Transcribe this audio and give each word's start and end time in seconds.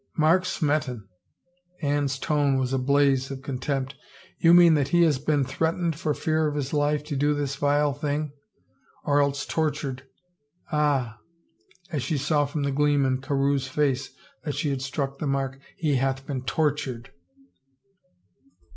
"Mark 0.17 0.45
Smeton!" 0.45 1.03
Anne's 1.83 2.17
tone 2.17 2.57
was 2.57 2.73
a 2.73 2.79
blaze 2.79 3.29
of 3.29 3.43
con 3.43 3.59
tempt." 3.59 3.93
You 4.39 4.51
mean 4.51 4.73
that 4.73 4.87
he 4.87 5.03
has 5.03 5.19
been 5.19 5.43
threatened 5.43 5.95
for 5.95 6.15
fear 6.15 6.47
of 6.47 6.55
his 6.55 6.73
life 6.73 7.03
to 7.03 7.15
do 7.15 7.35
this 7.35 7.55
vile 7.55 7.93
thing— 7.93 8.33
or 9.05 9.21
else 9.21 9.45
tortured. 9.45 10.01
Ah 10.71 11.19
1" 11.89 11.95
As 11.97 12.01
she 12.01 12.17
saw 12.17 12.47
from 12.47 12.63
the 12.63 12.71
gleam 12.71 13.05
in 13.05 13.21
Carewe's 13.21 13.67
face 13.67 14.09
that 14.43 14.55
she 14.55 14.71
had 14.71 14.81
struck 14.81 15.19
the 15.19 15.27
mark," 15.27 15.59
He 15.77 15.97
hath 15.97 16.25
been 16.25 16.41
tor^ 16.45 16.71
tured!" 16.71 17.09